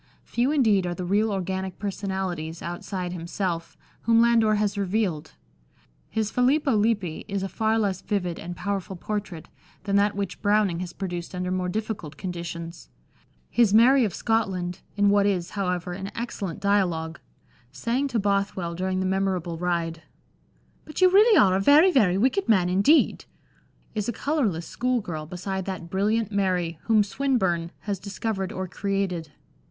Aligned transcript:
Few 0.23 0.49
indeed 0.51 0.87
are 0.87 0.95
the 0.95 1.05
real 1.05 1.31
organic 1.31 1.77
personalities, 1.77 2.63
outside 2.63 3.13
himself, 3.13 3.77
whom 4.01 4.19
Landor 4.19 4.55
has 4.55 4.75
revealed; 4.75 5.33
his 6.09 6.31
Filippo 6.31 6.75
Lippi 6.75 7.23
is 7.27 7.43
a 7.43 7.47
far 7.47 7.77
less 7.77 8.01
vivid 8.01 8.39
and 8.39 8.55
powerful 8.57 8.95
portrait 8.95 9.47
than 9.83 9.97
that 9.97 10.15
which 10.15 10.41
Browning 10.41 10.79
has 10.79 10.91
produced 10.91 11.35
under 11.35 11.51
more 11.51 11.69
difficult 11.69 12.17
conditions; 12.17 12.89
his 13.51 13.75
Mary 13.75 14.03
of 14.03 14.15
Scotland 14.15 14.79
(in 14.97 15.11
what 15.11 15.27
is, 15.27 15.51
however, 15.51 15.93
an 15.93 16.09
excellent 16.15 16.59
dialogue), 16.61 17.19
saying 17.71 18.07
to 18.07 18.17
Bothwell 18.17 18.73
during 18.73 19.01
the 19.01 19.05
memorable 19.05 19.59
ride," 19.59 20.01
But 20.85 20.99
you 20.99 21.11
really 21.11 21.37
are 21.37 21.55
a 21.55 21.59
very, 21.59 21.91
very 21.91 22.17
wicked 22.17 22.49
man 22.49 22.69
indeed," 22.69 23.25
is 23.93 24.09
a 24.09 24.11
colourless 24.11 24.65
school 24.67 24.99
girl 24.99 25.27
beside 25.27 25.65
that 25.65 25.91
brilliant 25.91 26.31
Mary 26.31 26.79
whom 26.85 27.03
Swinburne 27.03 27.69
has 27.81 27.99
discovered 27.99 28.51
or 28.51 28.67
created. 28.67 29.31